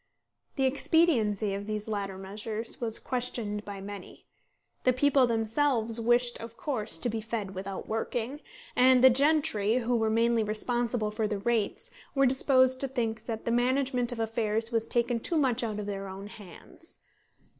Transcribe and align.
The 0.55 0.63
expediency 0.65 1.53
of 1.53 1.67
these 1.67 1.87
latter 1.87 2.17
measures 2.17 2.81
was 2.81 2.97
questioned 2.97 3.63
by 3.63 3.81
many. 3.81 4.25
The 4.83 4.93
people 4.93 5.27
themselves 5.27 6.01
wished 6.01 6.39
of 6.41 6.57
course 6.57 6.97
to 6.97 7.07
be 7.07 7.21
fed 7.21 7.53
without 7.53 7.87
working; 7.87 8.41
and 8.75 9.03
the 9.03 9.11
gentry, 9.11 9.75
who 9.77 9.95
were 9.95 10.09
mainly 10.09 10.43
responsible 10.43 11.11
for 11.11 11.27
the 11.27 11.37
rates, 11.37 11.91
were 12.15 12.25
disposed 12.25 12.79
to 12.79 12.87
think 12.87 13.27
that 13.27 13.45
the 13.45 13.51
management 13.51 14.11
of 14.11 14.19
affairs 14.19 14.71
was 14.71 14.87
taken 14.87 15.19
too 15.19 15.37
much 15.37 15.63
out 15.63 15.77
of 15.77 15.85
their 15.85 16.07
own 16.07 16.25
hands. 16.25 16.97